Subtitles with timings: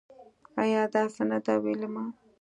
[0.61, 2.05] ایا داسې نده ویلما